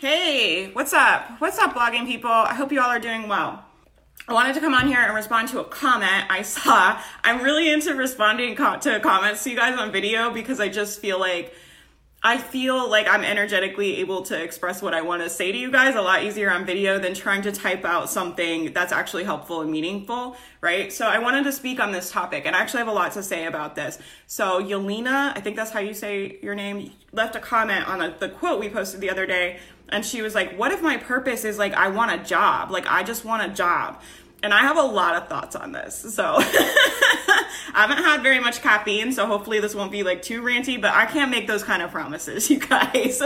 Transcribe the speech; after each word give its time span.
Hey, 0.00 0.70
what's 0.74 0.92
up? 0.92 1.28
What's 1.40 1.58
up, 1.58 1.74
blogging 1.74 2.06
people? 2.06 2.30
I 2.30 2.54
hope 2.54 2.70
you 2.70 2.80
all 2.80 2.88
are 2.88 3.00
doing 3.00 3.26
well. 3.26 3.64
I 4.28 4.32
wanted 4.32 4.54
to 4.54 4.60
come 4.60 4.72
on 4.72 4.86
here 4.86 5.00
and 5.00 5.12
respond 5.12 5.48
to 5.48 5.58
a 5.58 5.64
comment 5.64 6.26
I 6.30 6.42
saw. 6.42 7.02
I'm 7.24 7.42
really 7.42 7.68
into 7.68 7.92
responding 7.96 8.54
to 8.54 9.00
comments 9.00 9.42
to 9.42 9.50
you 9.50 9.56
guys 9.56 9.76
on 9.76 9.90
video 9.90 10.30
because 10.30 10.60
I 10.60 10.68
just 10.68 11.00
feel 11.00 11.18
like 11.18 11.52
I 12.20 12.36
feel 12.38 12.90
like 12.90 13.06
I'm 13.06 13.22
energetically 13.22 13.98
able 13.98 14.22
to 14.22 14.42
express 14.42 14.82
what 14.82 14.92
I 14.92 15.02
want 15.02 15.22
to 15.22 15.30
say 15.30 15.52
to 15.52 15.58
you 15.58 15.70
guys 15.70 15.94
a 15.94 16.02
lot 16.02 16.24
easier 16.24 16.50
on 16.50 16.66
video 16.66 16.98
than 16.98 17.14
trying 17.14 17.42
to 17.42 17.52
type 17.52 17.84
out 17.84 18.10
something 18.10 18.72
that's 18.72 18.92
actually 18.92 19.22
helpful 19.22 19.60
and 19.60 19.70
meaningful, 19.70 20.36
right? 20.60 20.92
So 20.92 21.06
I 21.06 21.20
wanted 21.20 21.44
to 21.44 21.52
speak 21.52 21.78
on 21.78 21.92
this 21.92 22.10
topic 22.10 22.44
and 22.44 22.56
I 22.56 22.58
actually 22.58 22.80
have 22.80 22.88
a 22.88 22.92
lot 22.92 23.12
to 23.12 23.22
say 23.22 23.46
about 23.46 23.76
this. 23.76 24.00
So 24.26 24.60
Yelena, 24.60 25.36
I 25.36 25.40
think 25.40 25.54
that's 25.54 25.70
how 25.70 25.78
you 25.78 25.94
say 25.94 26.38
your 26.42 26.56
name, 26.56 26.90
left 27.12 27.36
a 27.36 27.40
comment 27.40 27.86
on 27.86 28.02
a, 28.02 28.10
the 28.18 28.28
quote 28.28 28.58
we 28.58 28.68
posted 28.68 29.00
the 29.00 29.10
other 29.10 29.24
day 29.24 29.60
and 29.88 30.04
she 30.04 30.20
was 30.20 30.34
like, 30.34 30.58
What 30.58 30.72
if 30.72 30.82
my 30.82 30.96
purpose 30.96 31.44
is 31.44 31.56
like, 31.56 31.72
I 31.74 31.88
want 31.88 32.20
a 32.20 32.24
job? 32.24 32.72
Like, 32.72 32.86
I 32.88 33.04
just 33.04 33.24
want 33.24 33.48
a 33.48 33.54
job. 33.54 34.00
And 34.42 34.52
I 34.52 34.62
have 34.62 34.76
a 34.76 34.82
lot 34.82 35.14
of 35.14 35.28
thoughts 35.28 35.54
on 35.56 35.72
this. 35.72 36.14
So 36.14 36.38
I 37.74 37.86
haven't 37.86 37.98
had 37.98 38.22
very 38.22 38.40
much 38.40 38.62
caffeine, 38.62 39.12
so 39.12 39.26
hopefully 39.26 39.60
this 39.60 39.74
won't 39.74 39.92
be 39.92 40.02
like 40.02 40.22
too 40.22 40.42
ranty, 40.42 40.80
but 40.80 40.94
I 40.94 41.06
can't 41.06 41.30
make 41.30 41.46
those 41.46 41.62
kind 41.62 41.82
of 41.82 41.90
promises, 41.90 42.50
you 42.50 42.58
guys. 42.58 43.22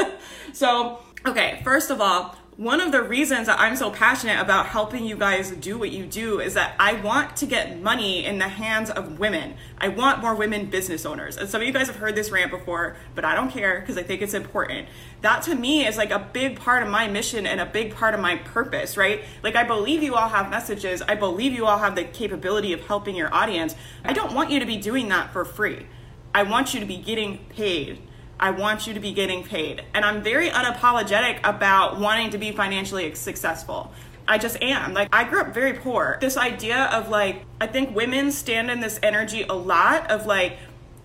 so, 0.53 0.98
okay, 1.27 1.61
first 1.65 1.91
of 1.91 2.01
all, 2.01 2.37
one 2.59 2.83
of 2.83 2.92
the 2.92 3.02
reasons 3.02 3.47
that 3.47 3.59
I'm 3.59 3.77
so 3.77 3.91
passionate 3.91 4.38
about 4.38 4.66
helping 4.66 5.06
you 5.06 5.16
guys 5.16 5.51
do 5.52 5.79
what 5.79 5.91
you 5.91 6.05
do 6.05 6.38
is 6.38 6.52
that 6.52 6.75
I 6.78 6.92
want 7.01 7.34
to 7.38 7.47
get 7.47 7.80
money 7.80 8.27
in 8.27 8.38
the 8.38 8.48
hands 8.48 8.91
of 8.91 9.19
women. 9.19 9.55
I 9.78 9.88
want 9.88 10.20
more 10.20 10.34
women 10.34 10.66
business 10.66 11.06
owners. 11.06 11.38
And 11.38 11.48
some 11.48 11.62
of 11.62 11.66
you 11.66 11.73
guys 11.73 11.87
have 11.87 11.97
heard 11.97 12.15
this 12.15 12.30
rant 12.30 12.51
before, 12.51 12.97
but 13.15 13.25
I 13.25 13.34
don't 13.34 13.51
care 13.51 13.80
because 13.80 13.97
I 13.97 14.02
think 14.02 14.20
it's 14.20 14.34
important. 14.34 14.87
That 15.23 15.41
to 15.45 15.55
me 15.55 15.87
is 15.87 15.97
like 15.97 16.11
a 16.11 16.19
big 16.19 16.61
part 16.61 16.83
of 16.83 16.91
my 16.91 17.09
mission 17.09 17.47
and 17.47 17.59
a 17.59 17.65
big 17.65 17.95
part 17.95 18.12
of 18.12 18.20
my 18.20 18.37
purpose, 18.37 18.98
right? 18.98 19.25
Like 19.42 19.56
I 19.56 19.64
believe 19.64 20.03
you 20.03 20.14
all 20.14 20.28
have 20.28 20.50
messages. 20.50 21.00
I 21.00 21.14
believe 21.14 21.55
you 21.55 21.64
all 21.64 21.78
have 21.78 21.95
the 21.95 22.05
capability 22.05 22.75
of 22.75 22.83
helping 22.83 23.17
your 23.17 23.33
audience. 23.33 23.75
I 24.05 24.12
don't 24.12 24.34
want 24.34 24.50
you 24.50 24.61
to 24.61 24.67
be 24.67 24.77
doing 24.77 25.08
that 25.08 25.33
for 25.33 25.47
free. 25.47 25.86
I 26.34 26.42
want 26.42 26.75
you 26.75 26.80
to 26.80 26.86
be 26.86 26.98
getting 26.98 27.39
paid. 27.48 28.03
I 28.43 28.51
want 28.51 28.89
you 28.89 28.95
to 28.95 29.01
be 29.01 29.12
getting 29.12 29.45
paid. 29.45 29.85
And 29.95 30.05
I'm 30.05 30.21
very 30.21 30.51
unapologetic 30.51 31.39
about 31.45 32.01
wanting 32.01 32.31
to 32.31 32.39
be 32.39 32.51
financially 32.51 33.15
successful. 33.15 33.93
I 34.27 34.39
just 34.39 34.61
am. 34.61 34.95
Like, 34.95 35.09
I 35.12 35.23
grew 35.23 35.41
up 35.41 35.55
very 35.55 35.75
poor. 35.75 36.19
This 36.21 36.37
idea 36.37 36.87
of 36.87 37.09
like, 37.09 37.45
I 37.61 37.69
think 37.69 37.95
women 37.95 38.33
stand 38.33 38.69
in 38.69 38.81
this 38.81 38.98
energy 39.01 39.45
a 39.45 39.55
lot 39.55 40.11
of 40.11 40.27
like, 40.27 40.59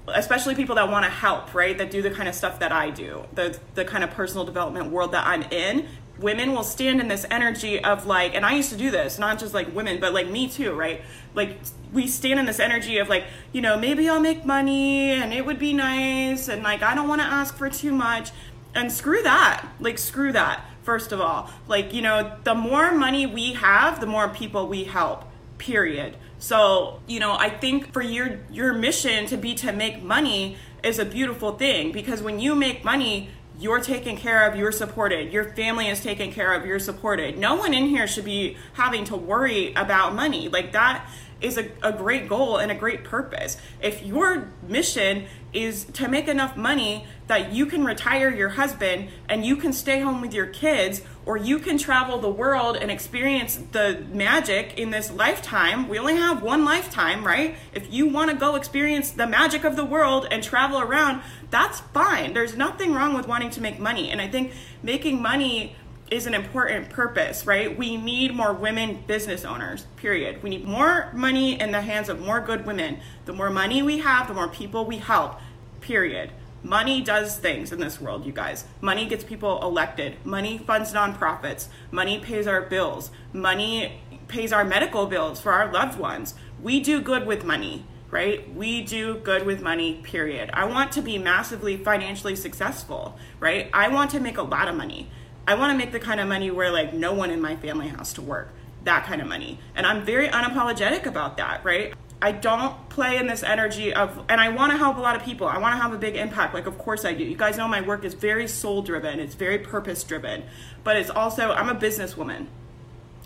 especially 0.07 0.55
people 0.55 0.75
that 0.75 0.89
want 0.89 1.05
to 1.05 1.11
help, 1.11 1.53
right? 1.53 1.77
That 1.77 1.91
do 1.91 2.01
the 2.01 2.09
kind 2.09 2.27
of 2.27 2.33
stuff 2.33 2.57
that 2.59 2.71
I 2.71 2.89
do, 2.89 3.23
the 3.33 3.59
the 3.75 3.85
kind 3.85 4.03
of 4.03 4.09
personal 4.11 4.43
development 4.43 4.89
world 4.91 5.11
that 5.11 5.27
I'm 5.27 5.43
in 5.43 5.87
women 6.19 6.53
will 6.53 6.63
stand 6.63 6.99
in 6.99 7.07
this 7.07 7.25
energy 7.29 7.83
of 7.83 8.05
like 8.05 8.33
and 8.33 8.45
i 8.45 8.53
used 8.55 8.69
to 8.69 8.77
do 8.77 8.89
this 8.89 9.19
not 9.19 9.37
just 9.37 9.53
like 9.53 9.73
women 9.75 9.99
but 9.99 10.13
like 10.13 10.27
me 10.29 10.47
too 10.47 10.73
right? 10.73 11.01
Like 11.33 11.59
we 11.93 12.07
stand 12.07 12.39
in 12.39 12.45
this 12.45 12.59
energy 12.59 12.97
of 12.97 13.09
like 13.09 13.25
you 13.51 13.61
know 13.61 13.77
maybe 13.77 14.09
i'll 14.09 14.19
make 14.19 14.45
money 14.45 15.11
and 15.11 15.33
it 15.33 15.45
would 15.45 15.59
be 15.59 15.73
nice 15.73 16.47
and 16.47 16.63
like 16.63 16.81
i 16.81 16.95
don't 16.95 17.07
want 17.07 17.21
to 17.21 17.27
ask 17.27 17.55
for 17.55 17.69
too 17.69 17.91
much. 17.91 18.31
And 18.75 18.91
screw 18.91 19.23
that. 19.23 19.67
Like 19.79 19.97
screw 19.97 20.31
that 20.33 20.63
first 20.83 21.11
of 21.11 21.19
all. 21.19 21.49
Like 21.67 21.93
you 21.93 22.01
know 22.01 22.37
the 22.43 22.53
more 22.53 22.91
money 22.91 23.25
we 23.25 23.53
have 23.53 23.99
the 23.99 24.05
more 24.07 24.29
people 24.29 24.67
we 24.67 24.83
help 24.83 25.25
period. 25.57 26.17
So 26.39 27.01
you 27.07 27.19
know 27.19 27.33
i 27.33 27.49
think 27.49 27.93
for 27.93 28.01
your 28.01 28.39
your 28.51 28.73
mission 28.73 29.25
to 29.27 29.37
be 29.37 29.55
to 29.55 29.71
make 29.71 30.03
money 30.03 30.57
is 30.83 30.99
a 30.99 31.05
beautiful 31.05 31.53
thing 31.53 31.91
because 31.91 32.21
when 32.21 32.39
you 32.39 32.55
make 32.55 32.83
money 32.83 33.29
you're 33.59 33.79
taken 33.79 34.17
care 34.17 34.47
of, 34.47 34.55
you're 34.55 34.71
supported. 34.71 35.33
Your 35.33 35.45
family 35.53 35.87
is 35.87 36.01
taken 36.01 36.31
care 36.31 36.53
of, 36.53 36.65
you're 36.65 36.79
supported. 36.79 37.37
No 37.37 37.55
one 37.55 37.73
in 37.73 37.87
here 37.87 38.07
should 38.07 38.25
be 38.25 38.57
having 38.73 39.03
to 39.05 39.15
worry 39.15 39.73
about 39.73 40.13
money. 40.13 40.47
Like 40.47 40.73
that 40.73 41.07
is 41.41 41.57
a, 41.57 41.69
a 41.83 41.91
great 41.91 42.27
goal 42.27 42.57
and 42.57 42.71
a 42.71 42.75
great 42.75 43.03
purpose. 43.03 43.57
If 43.81 44.03
your 44.03 44.49
mission 44.67 45.25
is 45.53 45.85
to 45.85 46.07
make 46.07 46.27
enough 46.27 46.57
money 46.57 47.05
that 47.27 47.51
you 47.51 47.65
can 47.65 47.83
retire 47.83 48.33
your 48.33 48.49
husband 48.49 49.09
and 49.27 49.45
you 49.45 49.55
can 49.55 49.73
stay 49.73 49.99
home 49.99 50.21
with 50.21 50.33
your 50.33 50.45
kids, 50.47 51.01
or 51.25 51.35
you 51.35 51.59
can 51.59 51.77
travel 51.77 52.19
the 52.19 52.29
world 52.29 52.77
and 52.77 52.89
experience 52.89 53.59
the 53.71 54.03
magic 54.13 54.77
in 54.77 54.91
this 54.91 55.11
lifetime. 55.11 55.89
We 55.89 55.99
only 55.99 56.15
have 56.15 56.41
one 56.41 56.63
lifetime, 56.63 57.25
right? 57.25 57.55
If 57.73 57.91
you 57.91 58.07
want 58.07 58.31
to 58.31 58.37
go 58.37 58.55
experience 58.55 59.11
the 59.11 59.27
magic 59.27 59.65
of 59.65 59.75
the 59.75 59.83
world 59.83 60.25
and 60.31 60.41
travel 60.41 60.79
around, 60.79 61.21
that's 61.49 61.81
fine. 61.81 62.33
There's 62.33 62.55
nothing 62.55 62.93
wrong 62.93 63.13
with 63.13 63.27
wanting 63.27 63.49
to 63.51 63.61
make 63.61 63.77
money. 63.77 64.09
And 64.09 64.21
I 64.21 64.29
think 64.29 64.53
making 64.81 65.21
money 65.21 65.75
is 66.11 66.25
an 66.25 66.33
important 66.33 66.89
purpose, 66.89 67.45
right? 67.45 67.77
We 67.77 67.97
need 67.97 68.33
more 68.33 68.53
women 68.53 69.03
business 69.07 69.43
owners, 69.43 69.85
period. 69.97 70.41
We 70.41 70.49
need 70.49 70.65
more 70.65 71.11
money 71.13 71.59
in 71.59 71.71
the 71.71 71.81
hands 71.81 72.09
of 72.09 72.19
more 72.19 72.39
good 72.39 72.65
women. 72.65 72.99
The 73.25 73.33
more 73.33 73.49
money 73.49 73.81
we 73.81 73.99
have, 73.99 74.27
the 74.27 74.33
more 74.33 74.47
people 74.47 74.85
we 74.85 74.97
help, 74.97 75.39
period. 75.81 76.31
Money 76.63 77.01
does 77.01 77.37
things 77.37 77.71
in 77.71 77.79
this 77.79 78.01
world, 78.01 78.25
you 78.25 78.31
guys. 78.31 78.65
Money 78.81 79.05
gets 79.05 79.23
people 79.23 79.61
elected. 79.61 80.15
Money 80.25 80.57
funds 80.57 80.93
nonprofits. 80.93 81.67
Money 81.91 82.19
pays 82.19 82.47
our 82.47 82.61
bills. 82.61 83.11
Money 83.31 84.01
pays 84.27 84.51
our 84.51 84.63
medical 84.63 85.05
bills 85.05 85.39
for 85.39 85.51
our 85.51 85.71
loved 85.71 85.99
ones. 85.99 86.33
We 86.61 86.79
do 86.79 86.99
good 86.99 87.27
with 87.27 87.45
money, 87.45 87.85
right? 88.09 88.53
We 88.53 88.81
do 88.81 89.19
good 89.19 89.45
with 89.45 89.61
money, 89.61 90.01
period. 90.03 90.49
I 90.53 90.65
want 90.65 90.91
to 90.93 91.01
be 91.01 91.17
massively 91.17 91.77
financially 91.77 92.35
successful, 92.35 93.17
right? 93.39 93.69
I 93.73 93.89
want 93.89 94.11
to 94.11 94.19
make 94.19 94.37
a 94.37 94.43
lot 94.43 94.67
of 94.67 94.75
money. 94.75 95.09
I 95.47 95.55
want 95.55 95.71
to 95.71 95.77
make 95.77 95.93
the 95.93 95.99
kind 95.99 96.19
of 96.19 96.27
money 96.27 96.51
where 96.51 96.71
like 96.71 96.93
no 96.93 97.13
one 97.13 97.31
in 97.31 97.41
my 97.41 97.55
family 97.55 97.87
has 97.87 98.11
to 98.13 98.21
work. 98.21 98.49
That 98.83 99.05
kind 99.05 99.21
of 99.21 99.27
money. 99.27 99.59
And 99.75 99.85
I'm 99.85 100.05
very 100.05 100.27
unapologetic 100.27 101.05
about 101.05 101.37
that, 101.37 101.63
right? 101.63 101.93
I 102.21 102.31
don't 102.31 102.89
play 102.89 103.17
in 103.17 103.27
this 103.27 103.43
energy 103.43 103.93
of, 103.93 104.25
and 104.27 104.41
I 104.41 104.49
want 104.49 104.71
to 104.71 104.77
help 104.77 104.97
a 104.97 104.99
lot 104.99 105.15
of 105.15 105.23
people. 105.23 105.47
I 105.47 105.57
want 105.59 105.75
to 105.75 105.81
have 105.81 105.93
a 105.93 105.97
big 105.97 106.15
impact. 106.15 106.53
Like, 106.53 106.65
of 106.65 106.77
course 106.77 107.05
I 107.05 107.13
do. 107.13 107.23
You 107.23 107.37
guys 107.37 107.57
know 107.57 107.67
my 107.67 107.81
work 107.81 108.03
is 108.03 108.13
very 108.13 108.47
soul 108.47 108.81
driven, 108.81 109.19
it's 109.19 109.35
very 109.35 109.59
purpose 109.59 110.03
driven, 110.03 110.43
but 110.83 110.97
it's 110.97 111.09
also, 111.09 111.51
I'm 111.51 111.69
a 111.69 111.75
businesswoman. 111.75 112.47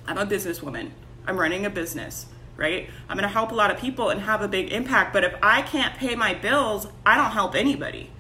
I'm 0.06 0.18
a 0.18 0.26
businesswoman. 0.26 0.92
I'm 1.26 1.40
running 1.40 1.66
a 1.66 1.70
business, 1.70 2.26
right? 2.58 2.90
I'm 3.08 3.16
going 3.16 3.28
to 3.28 3.34
help 3.34 3.52
a 3.52 3.56
lot 3.56 3.72
of 3.72 3.78
people 3.78 4.09
and 4.09 4.22
have 4.22 4.42
a 4.42 4.48
big 4.48 4.72
impact. 4.72 5.14
But 5.14 5.24
if 5.24 5.36
I 5.42 5.62
can't 5.62 5.96
pay 5.96 6.16
my 6.16 6.34
bills, 6.34 6.88
I 7.06 7.16
don't 7.18 7.32
help 7.32 7.56
anybody. 7.56 8.12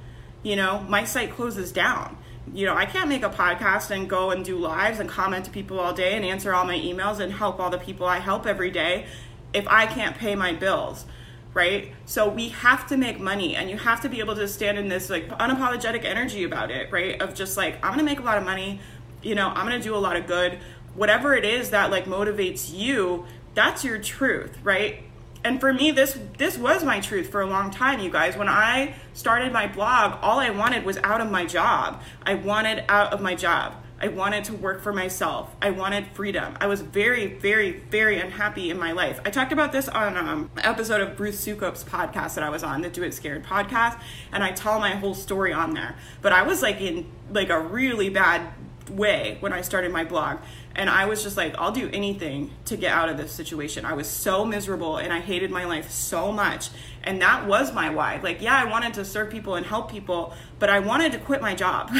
You 0.41 0.55
know, 0.55 0.85
my 0.87 1.03
site 1.03 1.31
closes 1.31 1.71
down. 1.71 2.17
You 2.53 2.65
know, 2.65 2.75
I 2.75 2.85
can't 2.85 3.07
make 3.07 3.23
a 3.23 3.29
podcast 3.29 3.91
and 3.91 4.09
go 4.09 4.31
and 4.31 4.43
do 4.43 4.57
lives 4.57 4.99
and 4.99 5.09
comment 5.09 5.45
to 5.45 5.51
people 5.51 5.79
all 5.79 5.93
day 5.93 6.15
and 6.15 6.25
answer 6.25 6.53
all 6.53 6.65
my 6.65 6.77
emails 6.77 7.19
and 7.19 7.31
help 7.31 7.59
all 7.59 7.69
the 7.69 7.77
people 7.77 8.05
I 8.05 8.19
help 8.19 8.45
every 8.45 8.71
day 8.71 9.05
if 9.53 9.67
I 9.67 9.85
can't 9.85 10.17
pay 10.17 10.35
my 10.35 10.53
bills, 10.53 11.05
right? 11.53 11.93
So 12.05 12.27
we 12.27 12.49
have 12.49 12.87
to 12.87 12.97
make 12.97 13.19
money 13.19 13.55
and 13.55 13.69
you 13.69 13.77
have 13.77 14.01
to 14.01 14.09
be 14.09 14.19
able 14.19 14.35
to 14.35 14.47
stand 14.47 14.77
in 14.77 14.89
this 14.89 15.09
like 15.09 15.29
unapologetic 15.29 16.03
energy 16.03 16.43
about 16.43 16.71
it, 16.71 16.91
right? 16.91 17.21
Of 17.21 17.35
just 17.35 17.57
like, 17.57 17.75
I'm 17.83 17.91
gonna 17.91 18.03
make 18.03 18.19
a 18.19 18.23
lot 18.23 18.37
of 18.37 18.43
money, 18.43 18.79
you 19.21 19.35
know, 19.35 19.49
I'm 19.49 19.65
gonna 19.65 19.79
do 19.79 19.95
a 19.95 19.97
lot 19.97 20.15
of 20.15 20.27
good. 20.27 20.59
Whatever 20.95 21.35
it 21.35 21.45
is 21.45 21.69
that 21.69 21.91
like 21.91 22.05
motivates 22.05 22.73
you, 22.73 23.25
that's 23.53 23.83
your 23.83 23.97
truth, 23.97 24.57
right? 24.63 25.03
And 25.43 25.59
for 25.59 25.73
me, 25.73 25.91
this 25.91 26.17
this 26.37 26.57
was 26.57 26.83
my 26.83 26.99
truth 26.99 27.29
for 27.29 27.41
a 27.41 27.47
long 27.47 27.71
time, 27.71 27.99
you 27.99 28.11
guys. 28.11 28.37
When 28.37 28.47
I 28.49 28.95
started 29.13 29.51
my 29.51 29.67
blog, 29.67 30.19
all 30.21 30.39
I 30.39 30.51
wanted 30.51 30.85
was 30.85 30.97
out 30.97 31.21
of 31.21 31.31
my 31.31 31.45
job. 31.45 32.01
I 32.23 32.35
wanted 32.35 32.85
out 32.87 33.13
of 33.13 33.21
my 33.21 33.35
job. 33.35 33.75
I 34.03 34.07
wanted 34.07 34.45
to 34.45 34.55
work 34.55 34.81
for 34.81 34.91
myself. 34.91 35.55
I 35.61 35.69
wanted 35.69 36.07
freedom. 36.07 36.57
I 36.59 36.65
was 36.65 36.81
very, 36.81 37.27
very, 37.27 37.71
very 37.91 38.19
unhappy 38.19 38.71
in 38.71 38.79
my 38.79 38.93
life. 38.93 39.19
I 39.23 39.29
talked 39.29 39.51
about 39.51 39.71
this 39.71 39.87
on 39.87 40.17
um, 40.17 40.49
an 40.57 40.65
episode 40.65 41.01
of 41.01 41.19
Ruth 41.19 41.35
Soukup's 41.35 41.83
podcast 41.83 42.33
that 42.33 42.43
I 42.43 42.49
was 42.49 42.63
on, 42.63 42.81
the 42.81 42.89
Do 42.89 43.03
It 43.03 43.13
Scared 43.13 43.43
podcast, 43.43 44.01
and 44.31 44.43
I 44.43 44.53
tell 44.53 44.79
my 44.79 44.95
whole 44.95 45.13
story 45.13 45.53
on 45.53 45.75
there. 45.75 45.95
But 46.23 46.33
I 46.33 46.41
was 46.41 46.63
like 46.63 46.81
in 46.81 47.11
like 47.31 47.49
a 47.49 47.59
really 47.59 48.09
bad 48.09 48.51
way 48.91 49.37
when 49.39 49.53
I 49.53 49.61
started 49.61 49.91
my 49.91 50.03
blog. 50.03 50.39
And 50.75 50.89
I 50.89 51.05
was 51.05 51.23
just 51.23 51.35
like, 51.37 51.55
I'll 51.57 51.71
do 51.71 51.89
anything 51.91 52.51
to 52.65 52.77
get 52.77 52.93
out 52.93 53.09
of 53.09 53.17
this 53.17 53.31
situation. 53.31 53.85
I 53.85 53.93
was 53.93 54.07
so 54.07 54.45
miserable 54.45 54.97
and 54.97 55.11
I 55.11 55.19
hated 55.19 55.51
my 55.51 55.65
life 55.65 55.89
so 55.91 56.31
much. 56.31 56.69
And 57.03 57.21
that 57.21 57.47
was 57.47 57.73
my 57.73 57.89
why. 57.89 58.19
Like, 58.21 58.41
yeah, 58.41 58.55
I 58.55 58.65
wanted 58.65 58.93
to 58.95 59.05
serve 59.05 59.29
people 59.29 59.55
and 59.55 59.65
help 59.65 59.91
people, 59.91 60.33
but 60.59 60.69
I 60.69 60.79
wanted 60.79 61.11
to 61.13 61.17
quit 61.17 61.41
my 61.41 61.55
job. 61.55 61.91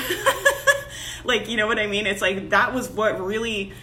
like, 1.24 1.50
you 1.50 1.58
know 1.58 1.68
what 1.68 1.80
I 1.80 1.88
mean? 1.88 2.06
It's 2.06 2.22
like 2.22 2.50
that 2.50 2.74
was 2.74 2.90
what 2.90 3.20
really 3.20 3.74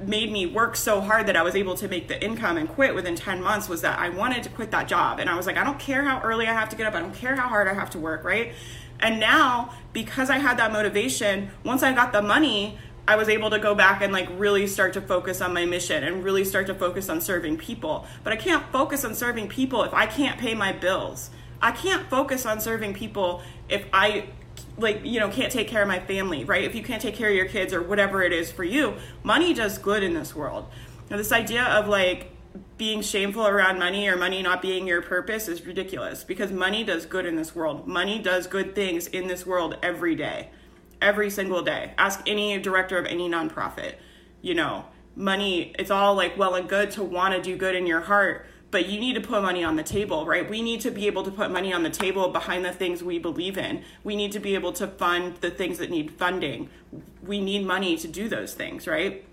made 0.00 0.30
me 0.30 0.46
work 0.46 0.76
so 0.76 1.00
hard 1.00 1.26
that 1.26 1.36
I 1.36 1.42
was 1.42 1.54
able 1.54 1.76
to 1.76 1.88
make 1.88 2.08
the 2.08 2.22
income 2.22 2.56
and 2.56 2.68
quit 2.68 2.94
within 2.94 3.14
10 3.14 3.40
months 3.40 3.68
was 3.68 3.82
that 3.82 3.98
I 3.98 4.08
wanted 4.08 4.42
to 4.42 4.48
quit 4.48 4.70
that 4.72 4.88
job. 4.88 5.20
And 5.20 5.30
I 5.30 5.36
was 5.36 5.46
like, 5.46 5.56
I 5.56 5.64
don't 5.64 5.78
care 5.78 6.02
how 6.02 6.20
early 6.22 6.46
I 6.46 6.52
have 6.52 6.68
to 6.70 6.76
get 6.76 6.86
up, 6.86 6.94
I 6.94 7.00
don't 7.00 7.14
care 7.14 7.36
how 7.36 7.48
hard 7.48 7.68
I 7.68 7.74
have 7.74 7.90
to 7.90 7.98
work, 7.98 8.24
right? 8.24 8.52
And 9.04 9.20
now, 9.20 9.74
because 9.92 10.30
I 10.30 10.38
had 10.38 10.56
that 10.56 10.72
motivation, 10.72 11.50
once 11.62 11.82
I 11.82 11.92
got 11.92 12.12
the 12.12 12.22
money, 12.22 12.78
I 13.06 13.16
was 13.16 13.28
able 13.28 13.50
to 13.50 13.58
go 13.58 13.74
back 13.74 14.00
and 14.00 14.14
like 14.14 14.26
really 14.38 14.66
start 14.66 14.94
to 14.94 15.02
focus 15.02 15.42
on 15.42 15.52
my 15.52 15.66
mission 15.66 16.02
and 16.02 16.24
really 16.24 16.42
start 16.42 16.66
to 16.68 16.74
focus 16.74 17.10
on 17.10 17.20
serving 17.20 17.58
people. 17.58 18.06
But 18.24 18.32
I 18.32 18.36
can't 18.36 18.64
focus 18.72 19.04
on 19.04 19.14
serving 19.14 19.48
people 19.48 19.82
if 19.82 19.92
I 19.92 20.06
can't 20.06 20.40
pay 20.40 20.54
my 20.54 20.72
bills. 20.72 21.28
I 21.60 21.72
can't 21.72 22.08
focus 22.08 22.46
on 22.46 22.60
serving 22.60 22.94
people 22.94 23.42
if 23.68 23.84
I 23.92 24.28
like 24.78 25.04
you 25.04 25.20
know 25.20 25.28
can't 25.28 25.52
take 25.52 25.68
care 25.68 25.82
of 25.82 25.88
my 25.88 26.00
family 26.00 26.44
right 26.44 26.64
if 26.64 26.74
you 26.74 26.82
can't 26.82 27.00
take 27.00 27.14
care 27.14 27.28
of 27.28 27.34
your 27.34 27.46
kids 27.46 27.72
or 27.72 27.80
whatever 27.80 28.22
it 28.22 28.32
is 28.32 28.50
for 28.50 28.64
you 28.64 28.94
money 29.22 29.54
does 29.54 29.78
good 29.78 30.02
in 30.02 30.14
this 30.14 30.34
world 30.34 30.68
now, 31.10 31.16
this 31.16 31.32
idea 31.32 31.62
of 31.64 31.86
like 31.86 32.33
being 32.76 33.02
shameful 33.02 33.46
around 33.46 33.78
money 33.78 34.08
or 34.08 34.16
money 34.16 34.42
not 34.42 34.60
being 34.60 34.86
your 34.86 35.02
purpose 35.02 35.48
is 35.48 35.64
ridiculous 35.64 36.24
because 36.24 36.50
money 36.50 36.82
does 36.82 37.06
good 37.06 37.26
in 37.26 37.36
this 37.36 37.54
world 37.54 37.86
money 37.86 38.20
does 38.20 38.46
good 38.46 38.74
things 38.74 39.06
in 39.08 39.28
this 39.28 39.46
world 39.46 39.76
every 39.82 40.14
day 40.14 40.50
every 41.00 41.30
single 41.30 41.62
day 41.62 41.92
ask 41.98 42.20
any 42.26 42.58
director 42.58 42.98
of 42.98 43.06
any 43.06 43.28
nonprofit 43.28 43.94
you 44.42 44.54
know 44.54 44.84
money 45.16 45.72
it's 45.78 45.90
all 45.90 46.14
like 46.14 46.36
well 46.36 46.54
and 46.54 46.68
good 46.68 46.90
to 46.90 47.02
want 47.02 47.34
to 47.34 47.40
do 47.40 47.56
good 47.56 47.76
in 47.76 47.86
your 47.86 48.00
heart 48.00 48.46
but 48.74 48.88
you 48.88 48.98
need 48.98 49.12
to 49.12 49.20
put 49.20 49.40
money 49.40 49.62
on 49.62 49.76
the 49.76 49.84
table, 49.84 50.26
right? 50.26 50.50
We 50.50 50.60
need 50.60 50.80
to 50.80 50.90
be 50.90 51.06
able 51.06 51.22
to 51.22 51.30
put 51.30 51.48
money 51.48 51.72
on 51.72 51.84
the 51.84 51.90
table 51.90 52.30
behind 52.30 52.64
the 52.64 52.72
things 52.72 53.04
we 53.04 53.20
believe 53.20 53.56
in. 53.56 53.84
We 54.02 54.16
need 54.16 54.32
to 54.32 54.40
be 54.40 54.56
able 54.56 54.72
to 54.72 54.88
fund 54.88 55.36
the 55.36 55.50
things 55.52 55.78
that 55.78 55.90
need 55.90 56.10
funding. 56.10 56.70
We 57.22 57.38
need 57.38 57.64
money 57.64 57.96
to 57.96 58.08
do 58.08 58.28
those 58.28 58.52
things, 58.52 58.88
right? 58.88 59.24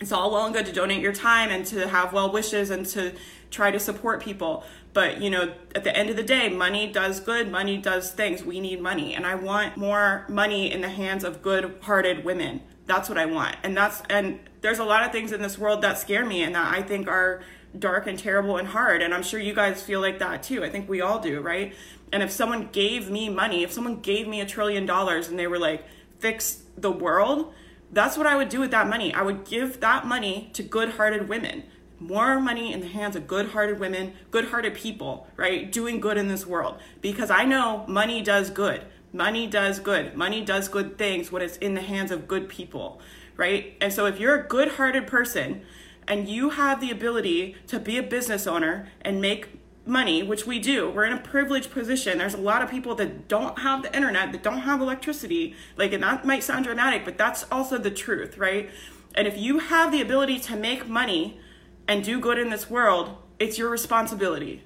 It's 0.00 0.12
all 0.12 0.30
well 0.32 0.44
and 0.44 0.54
good 0.54 0.66
to 0.66 0.72
donate 0.72 1.00
your 1.00 1.12
time 1.12 1.50
and 1.50 1.64
to 1.66 1.88
have 1.88 2.12
well 2.12 2.30
wishes 2.30 2.70
and 2.70 2.84
to 2.86 3.14
try 3.50 3.70
to 3.70 3.78
support 3.78 4.22
people. 4.22 4.64
But, 4.92 5.20
you 5.20 5.30
know, 5.30 5.54
at 5.74 5.84
the 5.84 5.96
end 5.96 6.10
of 6.10 6.16
the 6.16 6.22
day, 6.22 6.48
money 6.48 6.90
does 6.90 7.20
good, 7.20 7.50
money 7.50 7.78
does 7.78 8.10
things. 8.10 8.44
We 8.44 8.60
need 8.60 8.80
money. 8.80 9.14
And 9.14 9.26
I 9.26 9.34
want 9.34 9.76
more 9.76 10.24
money 10.28 10.70
in 10.70 10.80
the 10.80 10.88
hands 10.88 11.24
of 11.24 11.42
good 11.42 11.78
hearted 11.82 12.24
women. 12.24 12.60
That's 12.86 13.08
what 13.08 13.18
I 13.18 13.26
want. 13.26 13.56
And 13.62 13.76
that's, 13.76 14.02
and 14.10 14.40
there's 14.60 14.78
a 14.78 14.84
lot 14.84 15.04
of 15.04 15.12
things 15.12 15.32
in 15.32 15.42
this 15.42 15.58
world 15.58 15.82
that 15.82 15.98
scare 15.98 16.24
me 16.24 16.42
and 16.42 16.54
that 16.54 16.72
I 16.72 16.82
think 16.82 17.08
are 17.08 17.42
dark 17.76 18.06
and 18.06 18.18
terrible 18.18 18.56
and 18.56 18.68
hard. 18.68 19.02
And 19.02 19.14
I'm 19.14 19.22
sure 19.22 19.40
you 19.40 19.54
guys 19.54 19.82
feel 19.82 20.00
like 20.00 20.18
that 20.18 20.42
too. 20.42 20.62
I 20.62 20.68
think 20.68 20.88
we 20.88 21.00
all 21.00 21.18
do, 21.18 21.40
right? 21.40 21.74
And 22.12 22.22
if 22.22 22.30
someone 22.30 22.68
gave 22.70 23.10
me 23.10 23.28
money, 23.28 23.64
if 23.64 23.72
someone 23.72 24.00
gave 24.00 24.28
me 24.28 24.40
a 24.40 24.46
trillion 24.46 24.86
dollars 24.86 25.28
and 25.28 25.38
they 25.38 25.46
were 25.46 25.58
like, 25.58 25.84
fix 26.18 26.62
the 26.76 26.92
world, 26.92 27.52
that's 27.92 28.16
what 28.16 28.26
I 28.26 28.36
would 28.36 28.48
do 28.48 28.60
with 28.60 28.70
that 28.72 28.88
money. 28.88 29.12
I 29.14 29.22
would 29.22 29.44
give 29.44 29.80
that 29.80 30.06
money 30.06 30.50
to 30.54 30.62
good 30.62 30.90
hearted 30.90 31.28
women. 31.28 31.64
More 32.00 32.40
money 32.40 32.72
in 32.72 32.80
the 32.80 32.88
hands 32.88 33.16
of 33.16 33.26
good 33.26 33.50
hearted 33.50 33.78
women, 33.78 34.14
good 34.30 34.46
hearted 34.46 34.74
people, 34.74 35.28
right? 35.36 35.70
Doing 35.70 36.00
good 36.00 36.16
in 36.16 36.28
this 36.28 36.46
world. 36.46 36.76
Because 37.00 37.30
I 37.30 37.44
know 37.44 37.84
money 37.86 38.20
does 38.20 38.50
good. 38.50 38.84
Money 39.12 39.46
does 39.46 39.78
good. 39.78 40.16
Money 40.16 40.44
does 40.44 40.68
good 40.68 40.98
things 40.98 41.30
when 41.30 41.40
it's 41.40 41.56
in 41.58 41.74
the 41.74 41.80
hands 41.80 42.10
of 42.10 42.26
good 42.26 42.48
people, 42.48 43.00
right? 43.36 43.76
And 43.80 43.92
so 43.92 44.06
if 44.06 44.18
you're 44.18 44.34
a 44.34 44.48
good 44.48 44.72
hearted 44.72 45.06
person, 45.06 45.62
and 46.06 46.28
you 46.28 46.50
have 46.50 46.80
the 46.80 46.90
ability 46.90 47.56
to 47.66 47.78
be 47.78 47.96
a 47.96 48.02
business 48.02 48.46
owner 48.46 48.88
and 49.00 49.20
make 49.20 49.48
money, 49.86 50.22
which 50.22 50.46
we 50.46 50.58
do, 50.58 50.90
we're 50.90 51.04
in 51.04 51.12
a 51.12 51.20
privileged 51.20 51.70
position. 51.70 52.18
There's 52.18 52.34
a 52.34 52.38
lot 52.38 52.62
of 52.62 52.70
people 52.70 52.94
that 52.96 53.28
don't 53.28 53.58
have 53.58 53.82
the 53.82 53.94
internet, 53.94 54.32
that 54.32 54.42
don't 54.42 54.60
have 54.60 54.80
electricity. 54.80 55.54
Like, 55.76 55.92
and 55.92 56.02
that 56.02 56.24
might 56.24 56.42
sound 56.42 56.64
dramatic, 56.64 57.04
but 57.04 57.18
that's 57.18 57.44
also 57.52 57.78
the 57.78 57.90
truth, 57.90 58.38
right? 58.38 58.70
And 59.14 59.26
if 59.28 59.38
you 59.38 59.58
have 59.58 59.92
the 59.92 60.00
ability 60.00 60.38
to 60.40 60.56
make 60.56 60.88
money 60.88 61.38
and 61.86 62.02
do 62.02 62.18
good 62.18 62.38
in 62.38 62.50
this 62.50 62.70
world, 62.70 63.16
it's 63.38 63.58
your 63.58 63.68
responsibility. 63.68 64.62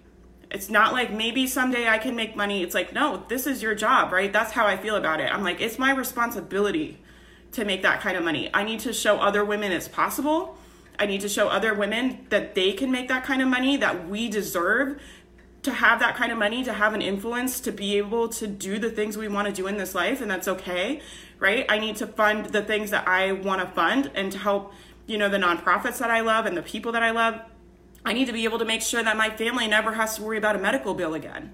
It's 0.50 0.70
not 0.70 0.92
like 0.92 1.12
maybe 1.12 1.46
someday 1.46 1.88
I 1.88 1.98
can 1.98 2.16
make 2.16 2.34
money. 2.34 2.62
It's 2.62 2.74
like, 2.74 2.92
no, 2.92 3.24
this 3.28 3.46
is 3.46 3.62
your 3.62 3.74
job, 3.74 4.12
right? 4.12 4.32
That's 4.32 4.52
how 4.52 4.66
I 4.66 4.76
feel 4.76 4.96
about 4.96 5.20
it. 5.20 5.32
I'm 5.32 5.42
like, 5.42 5.60
it's 5.60 5.78
my 5.78 5.92
responsibility 5.92 6.98
to 7.52 7.64
make 7.64 7.82
that 7.82 8.00
kind 8.00 8.16
of 8.16 8.24
money. 8.24 8.50
I 8.54 8.64
need 8.64 8.80
to 8.80 8.92
show 8.92 9.18
other 9.18 9.44
women 9.44 9.72
it's 9.72 9.88
possible 9.88 10.56
I 10.98 11.06
need 11.06 11.20
to 11.20 11.28
show 11.28 11.48
other 11.48 11.74
women 11.74 12.26
that 12.30 12.54
they 12.54 12.72
can 12.72 12.90
make 12.90 13.08
that 13.08 13.24
kind 13.24 13.40
of 13.40 13.48
money, 13.48 13.76
that 13.76 14.08
we 14.08 14.28
deserve 14.28 15.00
to 15.62 15.72
have 15.72 16.00
that 16.00 16.16
kind 16.16 16.32
of 16.32 16.38
money, 16.38 16.64
to 16.64 16.72
have 16.72 16.94
an 16.94 17.02
influence, 17.02 17.60
to 17.60 17.72
be 17.72 17.98
able 17.98 18.28
to 18.28 18.46
do 18.46 18.78
the 18.78 18.90
things 18.90 19.16
we 19.16 19.28
want 19.28 19.46
to 19.48 19.52
do 19.52 19.66
in 19.66 19.76
this 19.76 19.94
life, 19.94 20.20
and 20.20 20.30
that's 20.30 20.48
okay, 20.48 21.00
right? 21.38 21.66
I 21.68 21.78
need 21.78 21.96
to 21.96 22.06
fund 22.06 22.46
the 22.46 22.62
things 22.62 22.90
that 22.90 23.06
I 23.06 23.32
want 23.32 23.60
to 23.60 23.66
fund 23.66 24.10
and 24.14 24.32
to 24.32 24.38
help, 24.38 24.72
you 25.06 25.18
know, 25.18 25.28
the 25.28 25.38
nonprofits 25.38 25.98
that 25.98 26.10
I 26.10 26.20
love 26.20 26.46
and 26.46 26.56
the 26.56 26.62
people 26.62 26.92
that 26.92 27.02
I 27.02 27.10
love. 27.10 27.40
I 28.04 28.12
need 28.12 28.26
to 28.26 28.32
be 28.32 28.44
able 28.44 28.58
to 28.58 28.64
make 28.64 28.82
sure 28.82 29.02
that 29.02 29.16
my 29.16 29.30
family 29.30 29.66
never 29.66 29.92
has 29.94 30.16
to 30.16 30.22
worry 30.22 30.38
about 30.38 30.56
a 30.56 30.58
medical 30.58 30.94
bill 30.94 31.14
again 31.14 31.52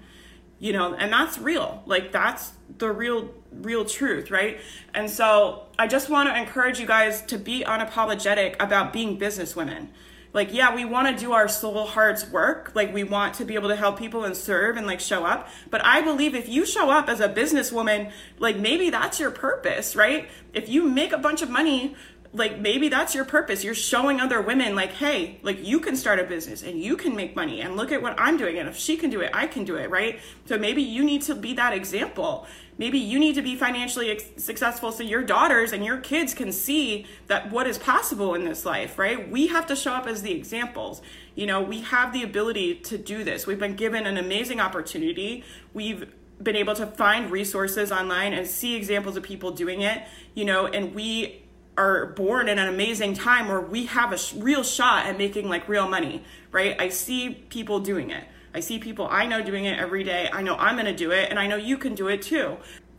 you 0.59 0.73
know 0.73 0.93
and 0.93 1.11
that's 1.11 1.37
real. 1.37 1.83
Like 1.85 2.11
that's 2.11 2.53
the 2.77 2.91
real 2.91 3.33
real 3.51 3.85
truth 3.85 4.31
right? 4.31 4.59
And 4.93 5.09
so 5.09 5.63
i 5.77 5.87
just 5.87 6.09
want 6.09 6.29
to 6.29 6.37
encourage 6.37 6.79
you 6.79 6.87
guys 6.87 7.21
to 7.23 7.37
be 7.37 7.63
unapologetic 7.63 8.55
about 8.59 8.93
being 8.93 9.17
business 9.17 9.55
women. 9.55 9.89
Like 10.33 10.53
yeah 10.53 10.73
we 10.75 10.85
want 10.85 11.07
to 11.07 11.23
do 11.23 11.31
our 11.33 11.47
soul 11.47 11.85
heart's 11.85 12.29
work. 12.29 12.71
Like 12.73 12.93
we 12.93 13.03
want 13.03 13.35
to 13.35 13.45
be 13.45 13.55
able 13.55 13.69
to 13.69 13.75
help 13.75 13.97
people 13.97 14.23
and 14.23 14.35
serve 14.35 14.77
and 14.77 14.87
like 14.87 14.99
show 14.99 15.25
up. 15.25 15.49
But 15.69 15.83
i 15.85 16.01
believe 16.01 16.35
if 16.35 16.49
you 16.49 16.65
show 16.65 16.89
up 16.89 17.09
as 17.09 17.19
a 17.19 17.29
businesswoman 17.29 18.11
like 18.39 18.57
maybe 18.57 18.89
that's 18.89 19.19
your 19.19 19.31
purpose 19.31 19.95
right? 19.95 20.29
If 20.53 20.69
you 20.69 20.83
make 20.83 21.11
a 21.11 21.17
bunch 21.17 21.41
of 21.41 21.49
money 21.49 21.95
like 22.35 22.59
maybe 22.59 22.89
that's 22.89 23.15
your 23.15 23.25
purpose. 23.25 23.63
You're 23.63 23.73
showing 23.73 24.19
other 24.19 24.41
women 24.41 24.75
like 24.75 24.91
hey 24.91 25.39
like 25.41 25.65
you 25.65 25.79
can 25.79 25.95
start 25.95 26.19
a 26.19 26.23
business 26.23 26.63
and 26.63 26.79
you 26.79 26.97
can 26.97 27.15
make 27.15 27.35
money 27.35 27.61
and 27.61 27.75
look 27.77 27.91
at 27.91 28.01
what 28.01 28.15
i'm 28.19 28.37
doing 28.37 28.57
and 28.57 28.67
if 28.67 28.77
she 28.77 28.97
can 28.97 29.09
do 29.09 29.21
it 29.21 29.31
i 29.33 29.47
can 29.47 29.63
do 29.63 29.75
it 29.77 29.89
right? 29.89 30.19
So 30.45 30.57
maybe 30.57 30.81
you 30.81 31.03
need 31.03 31.21
to 31.23 31.35
be 31.35 31.53
that 31.53 31.73
example. 31.73 32.45
Maybe 32.77 32.99
you 32.99 33.19
need 33.19 33.35
to 33.35 33.41
be 33.41 33.55
financially 33.55 34.11
ex- 34.11 34.43
successful 34.43 34.91
so 34.91 35.01
your 35.01 35.23
daughters 35.23 35.71
and 35.71 35.85
your 35.85 35.97
kids 35.97 36.33
can 36.33 36.51
see 36.51 37.05
that 37.27 37.49
what 37.49 37.67
is 37.67 37.77
possible 37.77 38.35
in 38.35 38.43
this 38.43 38.65
life 38.65 38.99
right? 38.99 39.29
We 39.29 39.47
have 39.47 39.65
to 39.67 39.75
show 39.75 39.93
up 39.93 40.05
as 40.05 40.21
the 40.21 40.33
examples. 40.33 41.01
You 41.35 41.47
know 41.47 41.61
we 41.61 41.81
have 41.81 42.11
the 42.11 42.23
ability 42.23 42.75
to 42.75 42.97
do 42.97 43.23
this. 43.23 43.47
We've 43.47 43.59
been 43.59 43.75
given 43.75 44.05
an 44.05 44.17
amazing 44.17 44.59
opportunity. 44.59 45.43
We've 45.73 46.11
been 46.43 46.57
able 46.57 46.75
to 46.75 46.85
find 46.85 47.31
resources 47.31 47.93
online 47.93 48.33
and 48.33 48.45
see 48.45 48.75
examples 48.75 49.15
of 49.15 49.23
people 49.23 49.51
doing 49.51 49.79
it 49.79 50.03
you 50.33 50.43
know 50.43 50.67
and 50.67 50.93
we 50.93 51.41
are 51.77 52.07
born 52.07 52.47
in 52.47 52.57
an 52.57 52.67
amazing 52.67 53.13
time 53.13 53.47
where 53.47 53.61
we 53.61 53.85
have 53.87 54.13
a 54.13 54.17
sh- 54.17 54.33
real 54.35 54.63
shot 54.63 55.05
at 55.05 55.17
making 55.17 55.49
like 55.49 55.67
real 55.67 55.87
money, 55.87 56.23
right? 56.51 56.79
I 56.79 56.89
see 56.89 57.31
people 57.49 57.79
doing 57.79 58.11
it. 58.11 58.23
I 58.53 58.61
see 58.61 58.79
people 58.79 59.07
I 59.09 59.25
know 59.25 59.41
doing 59.43 59.65
it 59.65 59.77
every 59.77 60.03
day. 60.03 60.29
I 60.31 60.41
know 60.41 60.55
I'm 60.55 60.75
going 60.75 60.85
to 60.85 60.95
do 60.95 61.11
it 61.11 61.29
and 61.29 61.37
I 61.37 61.47
know 61.47 61.57
you 61.57 61.77
can 61.77 61.93
do 61.93 62.07
it 62.07 62.21
too. 62.21 62.57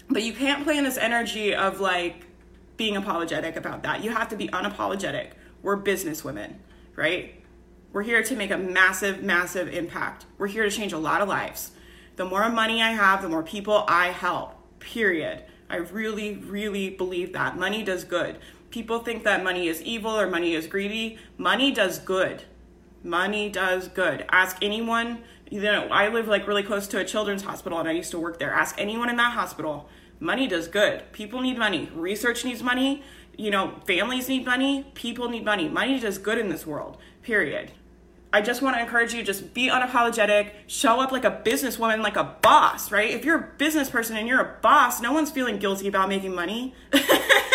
But 0.08 0.23
you 0.23 0.32
can't 0.32 0.64
play 0.64 0.76
in 0.76 0.84
this 0.84 0.99
energy 0.99 1.55
of 1.55 1.81
like 1.81 2.26
being 2.76 2.96
apologetic 2.96 3.56
about 3.56 3.82
that. 3.84 4.05
You 4.05 4.11
have 4.11 4.28
to 4.28 4.37
be 4.37 4.49
unapologetic. 4.49 5.31
We're 5.62 5.76
business 5.76 6.23
women, 6.23 6.61
right? 6.94 7.43
We're 7.93 8.02
here 8.02 8.23
to 8.23 8.37
make 8.37 8.50
a 8.50 8.58
massive, 8.58 9.23
massive 9.23 9.73
impact. 9.73 10.26
We're 10.37 10.49
here 10.49 10.64
to 10.64 10.70
change 10.70 10.93
a 10.93 10.99
lot 10.99 11.23
of 11.23 11.28
lives. 11.28 11.70
The 12.17 12.26
more 12.26 12.49
money 12.50 12.82
I 12.82 12.90
have, 12.90 13.23
the 13.23 13.28
more 13.28 13.43
people 13.43 13.84
I 13.88 14.08
help, 14.08 14.55
period. 14.81 15.43
I 15.69 15.76
really, 15.76 16.37
really 16.37 16.90
believe 16.90 17.32
that. 17.32 17.58
Money 17.58 17.82
does 17.82 18.05
good 18.05 18.38
people 18.76 18.99
think 18.99 19.25
that 19.25 19.43
money 19.43 19.69
is 19.69 19.81
evil 19.81 20.11
or 20.21 20.28
money 20.28 20.52
is 20.52 20.66
greedy. 20.66 21.16
Money 21.38 21.73
does 21.73 21.99
good. 21.99 22.42
Money 23.02 23.49
does 23.49 23.88
good. 23.88 24.26
Ask 24.28 24.59
anyone, 24.61 25.21
you 25.50 25.62
know, 25.62 25.88
I 25.90 26.09
live 26.09 26.28
like 26.28 26.47
really 26.47 26.62
close 26.62 26.87
to 26.88 26.99
a 26.99 27.04
children's 27.06 27.42
hospital 27.42 27.78
and 27.78 27.88
I 27.88 27.92
used 27.92 28.11
to 28.11 28.18
work 28.18 28.38
there. 28.38 28.52
Ask 28.52 28.75
anyone 28.76 29.09
in 29.09 29.16
that 29.16 29.33
hospital. 29.33 29.88
Money 30.21 30.47
does 30.47 30.68
good. 30.68 31.11
People 31.12 31.40
need 31.40 31.56
money. 31.56 31.88
Research 31.95 32.45
needs 32.45 32.62
money. 32.62 33.02
You 33.38 33.50
know, 33.50 33.80
families 33.87 34.28
need 34.28 34.45
money. 34.45 34.85
People 34.92 35.30
need 35.30 35.42
money. 35.42 35.71
Money 35.71 35.99
does 35.99 36.18
good 36.18 36.37
in 36.37 36.50
this 36.50 36.66
world, 36.66 36.99
period. 37.23 37.73
I 38.30 38.42
just 38.42 38.61
want 38.61 38.76
to 38.76 38.83
encourage 38.83 39.14
you 39.14 39.23
just 39.23 39.54
be 39.54 39.71
unapologetic, 39.71 40.50
show 40.66 41.00
up 41.00 41.12
like 41.12 41.25
a 41.25 41.30
businesswoman, 41.30 42.02
like 42.02 42.16
a 42.16 42.37
boss, 42.42 42.92
right? 42.92 43.11
If 43.11 43.25
you're 43.25 43.38
a 43.38 43.49
business 43.56 43.88
person 43.88 44.18
and 44.18 44.28
you're 44.28 44.42
a 44.42 44.59
boss, 44.61 45.00
no 45.00 45.14
one's 45.14 45.30
feeling 45.30 45.59
guilty 45.59 45.88
about 45.88 46.11
making 46.11 46.35
money. 46.35 46.75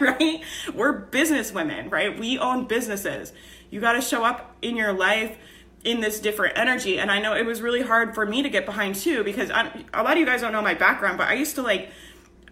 right? 0.18 0.42
We're 0.74 0.92
business 0.92 1.52
women, 1.52 1.90
right? 1.90 2.18
We 2.18 2.38
own 2.38 2.66
businesses. 2.66 3.32
You 3.70 3.80
got 3.80 3.92
to 3.92 4.00
show 4.00 4.24
up 4.24 4.56
in 4.62 4.76
your 4.76 4.92
life 4.92 5.36
in 5.84 6.00
this 6.00 6.20
different 6.20 6.58
energy. 6.58 6.98
And 6.98 7.10
I 7.10 7.20
know 7.20 7.34
it 7.34 7.46
was 7.46 7.62
really 7.62 7.82
hard 7.82 8.14
for 8.14 8.26
me 8.26 8.42
to 8.42 8.48
get 8.48 8.66
behind 8.66 8.96
too, 8.96 9.24
because 9.24 9.50
a 9.50 10.02
lot 10.02 10.12
of 10.12 10.18
you 10.18 10.26
guys 10.26 10.40
don't 10.40 10.52
know 10.52 10.62
my 10.62 10.74
background, 10.74 11.18
but 11.18 11.28
I 11.28 11.34
used 11.34 11.54
to 11.54 11.62
like, 11.62 11.90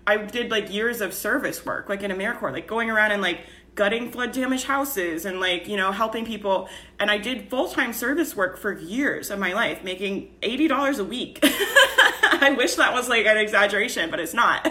I 0.07 0.17
did 0.17 0.51
like 0.51 0.73
years 0.73 1.01
of 1.01 1.13
service 1.13 1.67
work, 1.67 1.89
like 1.89 2.03
in 2.03 2.11
AmeriCorps, 2.11 2.53
like 2.53 2.67
going 2.67 2.91
around 2.91 3.11
and 3.11 3.21
like 3.21 3.41
gutting 3.75 4.11
flood 4.11 4.33
damaged 4.33 4.65
houses 4.65 5.25
and 5.25 5.39
like, 5.41 5.69
you 5.69 5.77
know, 5.77 5.93
helping 5.93 6.25
people. 6.25 6.69
And 6.99 7.11
I 7.11 7.19
did 7.19 7.51
full 7.51 7.69
time 7.69 7.93
service 7.93 8.35
work 8.35 8.57
for 8.57 8.73
years 8.73 9.31
of 9.31 9.39
my 9.39 9.53
life, 9.53 9.85
making 9.85 10.35
$80 10.43 10.99
a 10.99 11.05
week. 11.05 11.39
I 11.43 12.55
wish 12.57 12.77
that 12.77 12.93
was 12.95 13.09
like 13.09 13.27
an 13.27 13.37
exaggeration, 13.37 14.11
but 14.11 14.21
it's 14.21 14.35
not, 14.35 14.67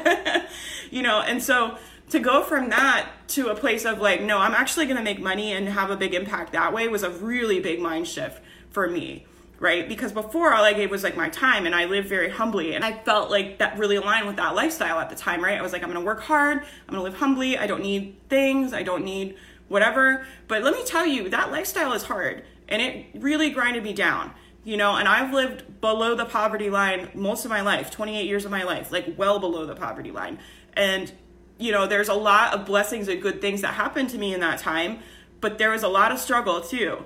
you 0.91 1.03
know, 1.03 1.22
and 1.22 1.43
so 1.43 1.77
to 2.10 2.20
go 2.20 2.44
from 2.44 2.70
that 2.70 3.10
to 3.30 3.50
a 3.50 3.56
place 3.56 3.86
of 3.86 4.00
like, 4.00 4.22
no, 4.22 4.38
I'm 4.38 4.54
actually 4.54 4.86
going 4.86 4.98
to 4.98 5.04
make 5.04 5.20
money 5.20 5.52
and 5.54 5.68
have 5.68 5.90
a 5.90 5.98
big 5.98 6.14
impact 6.14 6.54
that 6.54 6.74
way 6.74 6.88
was 6.88 7.04
a 7.04 7.10
really 7.10 7.60
big 7.60 7.80
mind 7.80 8.08
shift 8.08 8.42
for 8.70 8.90
me, 8.90 9.26
right? 9.60 9.88
Because 9.88 10.14
before 10.14 10.54
all 10.54 10.64
I 10.64 10.74
gave 10.74 10.90
was 10.90 11.04
like 11.04 11.18
my 11.18 11.30
time 11.30 11.66
and 11.66 11.76
I 11.76 11.86
lived 11.86 12.08
very 12.08 12.30
humbly 12.30 12.76
and 12.76 12.86
I 12.86 12.94
felt 12.94 13.30
like 13.30 13.58
that 13.60 13.78
really 13.78 13.98
aligned 13.98 14.28
with 14.28 14.38
that 14.38 14.56
lifestyle 14.56 15.00
at 15.00 15.10
the 15.10 15.16
time, 15.16 15.44
right? 15.44 15.58
I 15.58 15.62
was 15.62 15.74
like, 15.74 15.84
I'm 15.84 15.90
going 15.92 16.00
to 16.00 16.06
work 16.06 16.22
hard, 16.22 16.60
I'm 16.60 16.94
going 16.94 17.00
to 17.00 17.04
live 17.04 17.16
humbly, 17.16 17.58
I 17.58 17.68
don't 17.68 17.82
need 17.82 18.16
things, 18.30 18.72
I 18.72 18.84
don't 18.84 19.04
need 19.04 19.36
whatever. 19.68 20.26
But 20.48 20.64
let 20.64 20.74
me 20.74 20.86
tell 20.86 21.06
you, 21.06 21.28
that 21.30 21.52
lifestyle 21.52 21.92
is 21.94 22.04
hard 22.04 22.44
and 22.70 22.82
it 22.82 23.08
really 23.16 23.50
grinded 23.50 23.84
me 23.84 23.94
down 23.94 24.34
you 24.64 24.76
know, 24.76 24.98
and 24.98 25.08
I've 25.08 25.34
lived 25.34 25.80
below 25.80 26.14
the 26.14 26.26
poverty 26.26 26.70
line 26.70 27.10
most 27.14 27.46
of 27.46 27.50
my 27.50 27.62
life, 27.62 27.90
28 27.90 28.26
years 28.26 28.44
of 28.44 28.52
my 28.52 28.64
life, 28.64 28.92
like 28.92 29.14
well 29.18 29.40
below 29.40 29.66
the 29.66 29.76
poverty 29.76 30.12
line. 30.12 30.40
And, 30.74 31.10
you 31.58 31.72
know, 31.72 31.88
there's 31.88 32.10
a 32.10 32.14
lot 32.14 32.54
of 32.54 32.66
blessings 32.66 33.08
and 33.08 33.22
good 33.22 33.42
things 33.42 33.62
that 33.62 33.74
happened 33.74 34.10
to 34.12 34.18
me 34.18 34.34
in 34.34 34.40
that 34.42 34.60
time, 34.60 35.00
but 35.42 35.58
there 35.58 35.72
was 35.72 35.84
a 35.84 35.88
lot 35.88 36.12
of 36.12 36.20
struggle 36.20 36.62
too. 36.62 37.04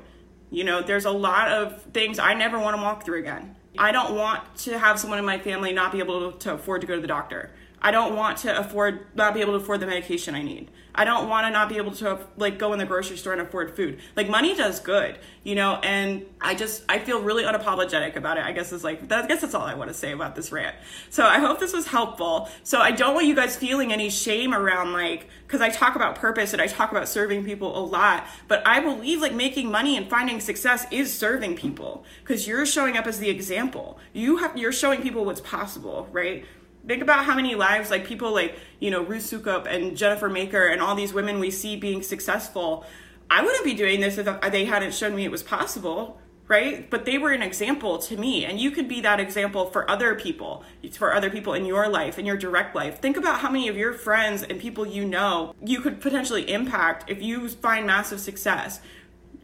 You 0.49 0.63
know, 0.63 0.81
there's 0.81 1.05
a 1.05 1.11
lot 1.11 1.49
of 1.49 1.81
things 1.93 2.19
I 2.19 2.33
never 2.33 2.59
want 2.59 2.75
to 2.75 2.81
walk 2.81 3.05
through 3.05 3.19
again. 3.19 3.55
I 3.77 3.93
don't 3.93 4.15
want 4.15 4.43
to 4.57 4.77
have 4.77 4.99
someone 4.99 5.17
in 5.17 5.25
my 5.25 5.39
family 5.39 5.71
not 5.71 5.93
be 5.93 5.99
able 5.99 6.33
to 6.33 6.53
afford 6.53 6.81
to 6.81 6.87
go 6.87 6.95
to 6.95 7.01
the 7.01 7.07
doctor. 7.07 7.51
I 7.81 7.91
don't 7.91 8.15
want 8.15 8.37
to 8.39 8.57
afford 8.57 9.07
not 9.15 9.33
be 9.33 9.41
able 9.41 9.53
to 9.53 9.63
afford 9.63 9.79
the 9.79 9.87
medication 9.87 10.35
I 10.35 10.43
need. 10.43 10.69
I 10.93 11.05
don't 11.05 11.29
want 11.29 11.47
to 11.47 11.51
not 11.51 11.69
be 11.69 11.77
able 11.77 11.91
to 11.93 12.19
like 12.35 12.59
go 12.59 12.73
in 12.73 12.79
the 12.79 12.85
grocery 12.85 13.17
store 13.17 13.33
and 13.33 13.41
afford 13.41 13.75
food. 13.75 13.99
Like 14.15 14.29
money 14.29 14.53
does 14.53 14.79
good, 14.79 15.17
you 15.43 15.55
know, 15.55 15.75
and 15.75 16.25
I 16.41 16.53
just 16.53 16.83
I 16.89 16.99
feel 16.99 17.21
really 17.21 17.43
unapologetic 17.43 18.17
about 18.17 18.37
it. 18.37 18.43
I 18.43 18.51
guess 18.51 18.71
is 18.71 18.83
like 18.83 19.11
I 19.11 19.25
guess 19.25 19.41
that's 19.41 19.53
all 19.53 19.63
I 19.63 19.73
want 19.73 19.89
to 19.89 19.93
say 19.93 20.11
about 20.11 20.35
this 20.35 20.51
rant. 20.51 20.75
So 21.09 21.25
I 21.25 21.39
hope 21.39 21.59
this 21.59 21.73
was 21.73 21.87
helpful. 21.87 22.49
So 22.63 22.79
I 22.79 22.91
don't 22.91 23.15
want 23.15 23.25
you 23.25 23.35
guys 23.35 23.55
feeling 23.55 23.93
any 23.93 24.09
shame 24.09 24.53
around 24.53 24.91
like 24.91 25.27
cuz 25.47 25.61
I 25.61 25.69
talk 25.69 25.95
about 25.95 26.15
purpose 26.15 26.53
and 26.53 26.61
I 26.61 26.67
talk 26.67 26.91
about 26.91 27.07
serving 27.07 27.45
people 27.45 27.77
a 27.77 27.83
lot, 27.83 28.27
but 28.47 28.61
I 28.67 28.81
believe 28.81 29.21
like 29.21 29.33
making 29.33 29.71
money 29.71 29.95
and 29.95 30.09
finding 30.09 30.41
success 30.41 30.85
is 30.91 31.13
serving 31.13 31.55
people 31.55 32.03
cuz 32.25 32.47
you're 32.47 32.65
showing 32.65 32.97
up 32.97 33.07
as 33.07 33.19
the 33.19 33.29
example. 33.29 33.97
You 34.11 34.37
have 34.37 34.57
you're 34.57 34.73
showing 34.73 35.01
people 35.01 35.23
what's 35.23 35.41
possible, 35.41 36.09
right? 36.11 36.45
Think 36.87 37.01
about 37.01 37.25
how 37.25 37.35
many 37.35 37.55
lives 37.55 37.91
like 37.91 38.05
people 38.05 38.33
like 38.33 38.55
you 38.79 38.91
know 38.91 39.01
Ruth 39.01 39.23
Soukup 39.23 39.65
and 39.67 39.95
Jennifer 39.95 40.29
Maker 40.29 40.67
and 40.67 40.81
all 40.81 40.95
these 40.95 41.13
women 41.13 41.39
we 41.39 41.51
see 41.51 41.75
being 41.75 42.01
successful. 42.01 42.85
I 43.29 43.43
wouldn't 43.43 43.63
be 43.63 43.73
doing 43.73 44.01
this 44.01 44.17
if 44.17 44.27
they 44.51 44.65
hadn't 44.65 44.93
shown 44.93 45.15
me 45.15 45.23
it 45.23 45.31
was 45.31 45.41
possible, 45.41 46.19
right? 46.49 46.89
But 46.89 47.05
they 47.05 47.17
were 47.17 47.31
an 47.31 47.41
example 47.41 47.97
to 47.99 48.17
me, 48.17 48.43
and 48.43 48.59
you 48.59 48.71
could 48.71 48.89
be 48.89 48.99
that 49.01 49.21
example 49.21 49.67
for 49.67 49.89
other 49.89 50.15
people, 50.15 50.65
for 50.97 51.13
other 51.13 51.29
people 51.29 51.53
in 51.53 51.65
your 51.65 51.87
life, 51.87 52.19
in 52.19 52.25
your 52.25 52.35
direct 52.35 52.75
life. 52.75 52.99
Think 52.99 53.15
about 53.15 53.39
how 53.39 53.49
many 53.49 53.69
of 53.69 53.77
your 53.77 53.93
friends 53.93 54.43
and 54.43 54.59
people 54.59 54.85
you 54.85 55.05
know 55.05 55.55
you 55.63 55.79
could 55.79 56.01
potentially 56.01 56.51
impact 56.51 57.09
if 57.09 57.21
you 57.21 57.47
find 57.47 57.87
massive 57.87 58.19
success 58.19 58.81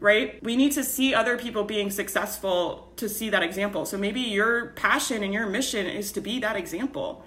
right? 0.00 0.42
We 0.42 0.56
need 0.56 0.72
to 0.72 0.84
see 0.84 1.14
other 1.14 1.36
people 1.36 1.64
being 1.64 1.90
successful 1.90 2.92
to 2.96 3.08
see 3.08 3.30
that 3.30 3.42
example. 3.42 3.84
So 3.84 3.98
maybe 3.98 4.20
your 4.20 4.66
passion 4.70 5.22
and 5.22 5.32
your 5.32 5.46
mission 5.46 5.86
is 5.86 6.12
to 6.12 6.20
be 6.20 6.38
that 6.40 6.56
example. 6.56 7.24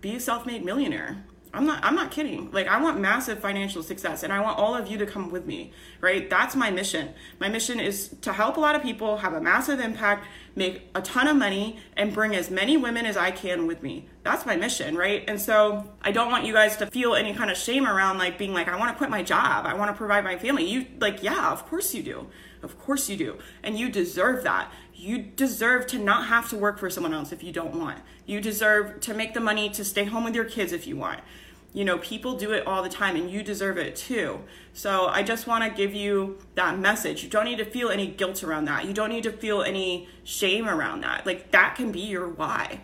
Be 0.00 0.16
a 0.16 0.20
self-made 0.20 0.64
millionaire. 0.64 1.24
I'm 1.54 1.66
not 1.66 1.84
I'm 1.84 1.94
not 1.94 2.10
kidding. 2.10 2.50
Like 2.50 2.66
I 2.66 2.80
want 2.80 2.98
massive 2.98 3.38
financial 3.40 3.82
success 3.82 4.22
and 4.22 4.32
I 4.32 4.40
want 4.40 4.58
all 4.58 4.74
of 4.74 4.88
you 4.88 4.96
to 4.98 5.06
come 5.06 5.30
with 5.30 5.46
me, 5.46 5.72
right? 6.00 6.28
That's 6.28 6.56
my 6.56 6.70
mission. 6.70 7.10
My 7.40 7.48
mission 7.48 7.78
is 7.78 8.08
to 8.22 8.32
help 8.32 8.56
a 8.56 8.60
lot 8.60 8.74
of 8.74 8.82
people 8.82 9.18
have 9.18 9.34
a 9.34 9.40
massive 9.40 9.78
impact, 9.78 10.26
make 10.54 10.88
a 10.94 11.02
ton 11.02 11.28
of 11.28 11.36
money 11.36 11.78
and 11.96 12.12
bring 12.12 12.34
as 12.34 12.50
many 12.50 12.76
women 12.76 13.06
as 13.06 13.16
I 13.16 13.30
can 13.30 13.66
with 13.66 13.82
me. 13.82 14.08
That's 14.22 14.46
my 14.46 14.56
mission, 14.56 14.96
right? 14.96 15.24
And 15.26 15.40
so 15.40 15.90
I 16.02 16.12
don't 16.12 16.30
want 16.30 16.44
you 16.44 16.52
guys 16.52 16.76
to 16.78 16.86
feel 16.86 17.14
any 17.14 17.34
kind 17.34 17.50
of 17.50 17.56
shame 17.56 17.86
around 17.86 18.18
like 18.18 18.38
being 18.38 18.52
like 18.52 18.68
I 18.68 18.76
want 18.76 18.90
to 18.90 18.96
quit 18.96 19.10
my 19.10 19.22
job. 19.22 19.66
I 19.66 19.74
want 19.74 19.90
to 19.90 19.96
provide 19.96 20.24
my 20.24 20.38
family. 20.38 20.64
You 20.64 20.86
like 21.00 21.22
yeah, 21.22 21.50
of 21.50 21.66
course 21.66 21.94
you 21.94 22.02
do. 22.02 22.26
Of 22.62 22.78
course 22.78 23.08
you 23.08 23.16
do. 23.16 23.38
And 23.62 23.78
you 23.78 23.88
deserve 23.88 24.44
that. 24.44 24.72
You 24.94 25.18
deserve 25.18 25.86
to 25.88 25.98
not 25.98 26.26
have 26.28 26.48
to 26.50 26.56
work 26.56 26.78
for 26.78 26.88
someone 26.90 27.12
else 27.12 27.32
if 27.32 27.42
you 27.42 27.52
don't 27.52 27.74
want. 27.74 27.98
You 28.24 28.40
deserve 28.40 29.00
to 29.00 29.14
make 29.14 29.34
the 29.34 29.40
money 29.40 29.68
to 29.70 29.84
stay 29.84 30.04
home 30.04 30.24
with 30.24 30.34
your 30.34 30.44
kids 30.44 30.72
if 30.72 30.86
you 30.86 30.96
want. 30.96 31.20
You 31.72 31.84
know, 31.84 31.98
people 31.98 32.36
do 32.36 32.52
it 32.52 32.66
all 32.66 32.82
the 32.82 32.88
time 32.88 33.16
and 33.16 33.30
you 33.30 33.42
deserve 33.42 33.78
it 33.78 33.96
too. 33.96 34.40
So 34.74 35.06
I 35.06 35.22
just 35.22 35.46
want 35.46 35.64
to 35.64 35.70
give 35.70 35.94
you 35.94 36.38
that 36.54 36.78
message. 36.78 37.22
You 37.22 37.30
don't 37.30 37.46
need 37.46 37.58
to 37.58 37.64
feel 37.64 37.88
any 37.88 38.06
guilt 38.06 38.44
around 38.44 38.66
that. 38.66 38.86
You 38.86 38.92
don't 38.92 39.08
need 39.08 39.22
to 39.24 39.32
feel 39.32 39.62
any 39.62 40.08
shame 40.22 40.68
around 40.68 41.00
that. 41.02 41.24
Like 41.24 41.50
that 41.52 41.74
can 41.74 41.90
be 41.90 42.00
your 42.00 42.28
why. 42.28 42.80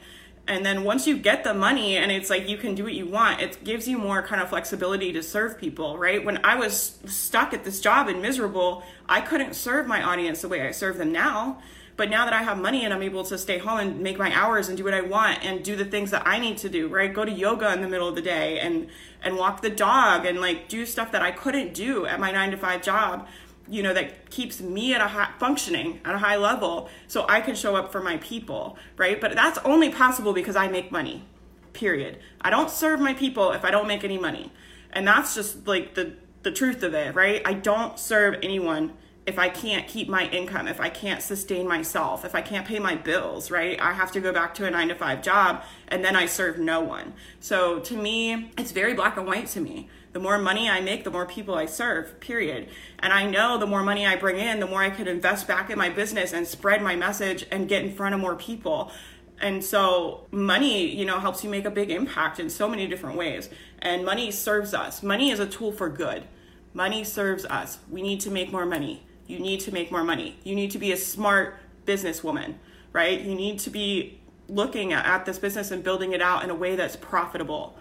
And 0.47 0.64
then 0.64 0.83
once 0.83 1.07
you 1.07 1.18
get 1.18 1.45
the 1.45 1.52
money 1.52 1.99
and 1.99 2.11
it's 2.11 2.30
like 2.30 2.49
you 2.49 2.57
can 2.57 2.75
do 2.75 2.85
what 2.85 2.95
you 2.95 3.07
want, 3.07 3.42
it 3.42 3.62
gives 3.62 3.87
you 3.87 3.99
more 3.99 4.23
kind 4.23 4.40
of 4.40 4.49
flexibility 4.49 5.12
to 5.12 5.23
serve 5.23 5.59
people, 5.59 5.99
right? 5.99 6.25
When 6.25 6.42
I 6.42 6.57
was 6.57 6.99
stuck 7.04 7.52
at 7.52 7.64
this 7.64 7.83
job 7.83 8.09
and 8.09 8.23
miserable, 8.23 8.83
I 9.07 9.21
couldn't 9.21 9.54
serve 9.54 9.87
my 9.87 10.02
audience 10.02 10.40
the 10.40 10.49
way 10.49 10.66
I 10.66 10.71
serve 10.71 10.97
them 10.97 11.12
now 11.12 11.61
but 11.99 12.09
now 12.09 12.25
that 12.25 12.33
I 12.33 12.45
have 12.45 12.59
money 12.59 12.85
and 12.85 12.95
I'm 12.95 13.02
able 13.02 13.25
to 13.25 13.37
stay 13.37 13.59
home 13.59 13.81
and 13.81 14.00
make 14.00 14.19
my 14.19 14.33
hours 14.33 14.69
and 14.69 14.78
do 14.78 14.85
what 14.85 14.95
I 14.95 15.00
want 15.00 15.45
and 15.45 15.64
do 15.64 15.75
the 15.75 15.85
things 15.85 16.12
that 16.12 16.23
I 16.25 16.38
need 16.38 16.57
to 16.59 16.69
do, 16.69 16.87
right? 16.87 17.12
Go 17.12 17.25
to 17.25 17.31
yoga 17.31 17.73
in 17.73 17.83
the 17.83 17.88
middle 17.88 18.07
of 18.07 18.14
the 18.14 18.23
day 18.23 18.61
and 18.61 18.87
and 19.21 19.37
walk 19.37 19.62
the 19.62 19.69
dog 19.69 20.25
and 20.25 20.40
like 20.40 20.69
do 20.69 20.87
stuff 20.87 21.11
that 21.11 21.23
I 21.23 21.33
couldn't 21.33 21.75
do 21.75 22.07
at 22.07 22.21
my 22.21 22.31
9 22.31 22.52
to 22.52 22.57
5 22.57 22.83
job, 22.83 23.26
you 23.69 23.83
know, 23.83 23.93
that 23.93 24.31
keeps 24.31 24.61
me 24.61 24.95
at 24.95 25.00
a 25.00 25.09
high 25.09 25.33
functioning 25.40 26.00
at 26.05 26.14
a 26.14 26.19
high 26.19 26.37
level 26.37 26.88
so 27.09 27.26
I 27.28 27.40
can 27.40 27.57
show 27.57 27.75
up 27.75 27.90
for 27.90 28.00
my 28.00 28.19
people, 28.19 28.78
right? 28.97 29.21
But 29.21 29.35
that's 29.35 29.59
only 29.64 29.90
possible 29.90 30.33
because 30.33 30.55
I 30.55 30.69
make 30.69 30.93
money. 30.93 31.25
Period. 31.73 32.21
I 32.40 32.50
don't 32.50 32.71
serve 32.71 33.00
my 33.00 33.12
people 33.12 33.50
if 33.50 33.64
I 33.64 33.73
don't 33.73 33.88
make 33.88 34.05
any 34.05 34.19
money. 34.19 34.52
And 34.93 35.05
that's 35.05 35.35
just 35.35 35.67
like 35.67 35.95
the 35.95 36.14
the 36.45 36.52
truth 36.52 36.85
of 36.85 36.95
it, 36.95 37.17
right? 37.17 37.43
I 37.45 37.55
don't 37.55 37.99
serve 37.99 38.37
anyone 38.40 38.93
if 39.28 39.38
I 39.38 39.50
can't 39.50 39.87
keep 39.87 40.08
my 40.08 40.26
income, 40.30 40.66
if 40.66 40.80
I 40.80 40.88
can't 40.88 41.20
sustain 41.20 41.68
myself, 41.68 42.25
if 42.25 42.35
I 42.35 42.40
can't 42.40 42.66
pay 42.66 42.78
my 42.78 42.94
bills, 42.94 43.50
right? 43.50 43.78
I 43.78 43.92
have 43.92 44.11
to 44.12 44.20
go 44.20 44.32
back 44.32 44.54
to 44.54 44.64
a 44.64 44.70
nine 44.70 44.88
to 44.88 44.94
five 44.94 45.20
job 45.20 45.62
and 45.88 46.02
then 46.02 46.16
I 46.16 46.25
serve 46.25 46.58
no 46.58 46.80
one. 46.80 47.12
So 47.38 47.78
to 47.80 47.94
me, 47.94 48.50
it's 48.56 48.73
very 48.73 48.94
black 48.94 49.18
and 49.18 49.26
white 49.26 49.47
to 49.49 49.61
me. 49.61 49.90
The 50.14 50.18
more 50.18 50.38
money 50.38 50.70
I 50.70 50.80
make, 50.80 51.04
the 51.04 51.11
more 51.11 51.26
people 51.26 51.56
I 51.56 51.66
serve, 51.66 52.18
period. 52.20 52.70
And 53.00 53.12
I 53.12 53.28
know 53.28 53.58
the 53.58 53.66
more 53.66 53.82
money 53.82 54.06
I 54.06 54.16
bring 54.16 54.38
in, 54.38 54.61
the 54.61 54.66
more 54.66 54.82
I 54.82 54.88
could 54.88 55.06
invest 55.06 55.47
back 55.47 55.68
in 55.68 55.76
my 55.76 55.90
business 55.90 56.32
and 56.32 56.47
spread 56.47 56.80
my 56.80 56.97
message 56.97 57.44
and 57.50 57.68
get 57.68 57.85
in 57.85 57.92
front 57.92 58.14
of 58.14 58.23
more 58.23 58.35
people. 58.35 58.90
And 59.42 59.62
so 59.62 60.26
money, 60.30 60.87
you 60.87 61.04
know, 61.04 61.20
helps 61.20 61.44
you 61.44 61.50
make 61.50 61.66
a 61.66 61.70
big 61.70 61.90
impact 61.90 62.40
in 62.40 62.49
so 62.49 62.66
many 62.66 62.87
different 62.87 63.18
ways. 63.18 63.50
And 63.78 64.06
money 64.06 64.30
serves 64.30 64.73
us. 64.73 65.02
Money 65.02 65.30
is 65.30 65.38
a 65.38 65.47
tool 65.47 65.70
for 65.70 65.90
good. 65.90 66.25
Money 66.73 67.04
serves 67.04 67.44
us. 67.44 67.78
We 67.90 68.00
need 68.00 68.20
to 68.20 68.30
make 68.30 68.50
more 68.50 68.64
money 68.64 69.02
you 69.28 69.38
need 69.38 69.61
to 69.61 69.73
make 69.73 69.92
more 69.92 70.02
money. 70.02 70.37
You 70.42 70.56
need 70.56 70.73
to 70.73 70.78
be 70.78 70.90
a 70.90 70.97
smart 70.97 71.56
businesswoman, 71.87 72.54
right? 72.92 73.20
You 73.20 73.35
need 73.35 73.61
to 73.61 73.70
be 73.70 74.18
looking 74.49 74.92
at, 74.94 75.26
this 75.26 75.38
business 75.38 75.70
and 75.70 75.85
building 75.85 76.12
it 76.12 76.23
out 76.23 76.42
in 76.42 76.50
a 76.50 76.54
way 76.54 76.75
that's 76.75 76.97
profitable. 76.97 77.78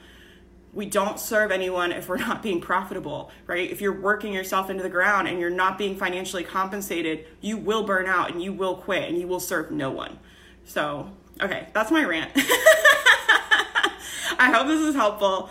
We 0.74 0.86
don't 0.86 1.18
serve 1.18 1.50
anyone 1.50 1.94
if 1.94 2.10
we're 2.10 2.18
not 2.28 2.44
being 2.44 2.60
profitable, 2.60 3.32
right? 3.48 3.72
If 3.72 3.80
you're 3.82 4.00
working 4.00 4.34
yourself 4.34 4.70
into 4.70 4.84
the 4.84 4.90
ground 4.90 5.30
and 5.30 5.40
you're 5.40 5.50
not 5.50 5.78
being 5.78 5.96
financially 5.96 6.44
compensated, 6.44 7.26
you 7.40 7.58
will 7.58 7.84
burn 7.84 8.06
out 8.06 8.32
and 8.32 8.44
you 8.44 8.52
will 8.52 8.76
quit 8.76 9.10
and 9.10 9.18
you 9.18 9.28
will 9.28 9.40
serve 9.40 9.72
no 9.72 9.90
one. 9.90 10.20
So, 10.66 11.10
okay, 11.42 11.70
that's 11.74 11.90
my 11.90 12.04
rant. 12.04 12.32
I 14.40 14.52
hope 14.54 14.68
this 14.68 14.82
is 14.82 14.94
helpful. 14.94 15.50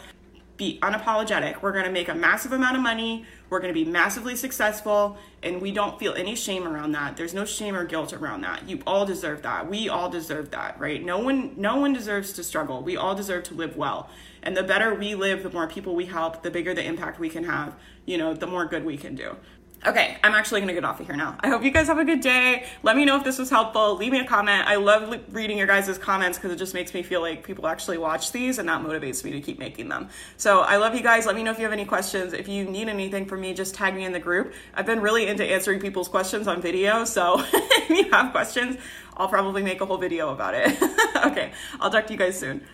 Be 0.56 0.78
unapologetic. 0.82 1.62
We're 1.62 1.72
gonna 1.72 1.90
make 1.90 2.08
a 2.08 2.14
massive 2.14 2.52
amount 2.52 2.76
of 2.76 2.82
money 2.82 3.26
we're 3.48 3.60
going 3.60 3.72
to 3.72 3.84
be 3.84 3.88
massively 3.88 4.34
successful, 4.34 5.18
and 5.42 5.62
we 5.62 5.70
don't 5.70 5.98
feel 6.00 6.14
any 6.14 6.34
shame 6.34 6.66
around 6.66 6.92
that. 6.92 7.16
There's 7.16 7.34
no 7.34 7.44
shame 7.44 7.76
or 7.76 7.84
guilt 7.84 8.12
around 8.12 8.40
that. 8.40 8.68
You 8.68 8.82
all 8.86 9.06
deserve 9.06 9.42
that. 9.42 9.70
We 9.70 9.88
all 9.88 10.10
deserve 10.10 10.50
that, 10.50 10.78
right? 10.80 11.04
No 11.04 11.18
one, 11.18 11.54
no 11.56 11.76
one 11.76 11.92
deserves 11.92 12.32
to 12.34 12.44
struggle. 12.44 12.82
We 12.82 12.96
all 12.96 13.14
deserve 13.14 13.44
to 13.44 13.54
live 13.54 13.76
well. 13.76 14.10
And 14.42 14.56
the 14.56 14.64
better 14.64 14.94
we 14.94 15.14
live, 15.14 15.44
the 15.44 15.50
more 15.50 15.68
people 15.68 15.94
we 15.94 16.06
help, 16.06 16.42
the 16.42 16.50
bigger 16.50 16.74
the 16.74 16.84
impact 16.84 17.20
we 17.20 17.28
can 17.28 17.44
have. 17.44 17.76
You 18.04 18.18
know, 18.18 18.34
the 18.34 18.46
more 18.46 18.66
good 18.66 18.84
we 18.84 18.96
can 18.96 19.14
do. 19.14 19.36
Okay, 19.84 20.16
I'm 20.24 20.32
actually 20.32 20.60
gonna 20.60 20.72
get 20.72 20.84
off 20.84 20.98
of 21.00 21.06
here 21.06 21.16
now. 21.16 21.36
I 21.40 21.48
hope 21.48 21.62
you 21.62 21.70
guys 21.70 21.86
have 21.86 21.98
a 21.98 22.04
good 22.04 22.20
day. 22.20 22.64
Let 22.82 22.96
me 22.96 23.04
know 23.04 23.16
if 23.16 23.24
this 23.24 23.38
was 23.38 23.50
helpful. 23.50 23.94
Leave 23.96 24.10
me 24.10 24.18
a 24.18 24.24
comment. 24.24 24.66
I 24.66 24.76
love 24.76 25.22
reading 25.30 25.58
your 25.58 25.66
guys' 25.66 25.96
comments 25.98 26.38
because 26.38 26.50
it 26.50 26.56
just 26.56 26.74
makes 26.74 26.92
me 26.94 27.02
feel 27.02 27.20
like 27.20 27.44
people 27.44 27.66
actually 27.68 27.98
watch 27.98 28.32
these 28.32 28.58
and 28.58 28.68
that 28.68 28.82
motivates 28.82 29.22
me 29.22 29.32
to 29.32 29.40
keep 29.40 29.58
making 29.58 29.88
them. 29.88 30.08
So 30.38 30.60
I 30.60 30.76
love 30.76 30.94
you 30.94 31.02
guys. 31.02 31.26
Let 31.26 31.36
me 31.36 31.42
know 31.42 31.52
if 31.52 31.58
you 31.58 31.64
have 31.64 31.72
any 31.72 31.84
questions. 31.84 32.32
If 32.32 32.48
you 32.48 32.64
need 32.64 32.88
anything 32.88 33.26
from 33.26 33.42
me, 33.42 33.54
just 33.54 33.74
tag 33.74 33.94
me 33.94 34.04
in 34.04 34.12
the 34.12 34.18
group. 34.18 34.54
I've 34.74 34.86
been 34.86 35.00
really 35.00 35.28
into 35.28 35.44
answering 35.44 35.78
people's 35.78 36.08
questions 36.08 36.48
on 36.48 36.60
video, 36.60 37.04
so 37.04 37.36
if 37.52 37.90
you 37.90 38.10
have 38.10 38.32
questions, 38.32 38.78
I'll 39.16 39.28
probably 39.28 39.62
make 39.62 39.80
a 39.80 39.86
whole 39.86 39.98
video 39.98 40.30
about 40.30 40.54
it. 40.54 40.76
okay, 41.26 41.52
I'll 41.80 41.90
talk 41.90 42.06
to 42.08 42.12
you 42.12 42.18
guys 42.18 42.38
soon. 42.38 42.66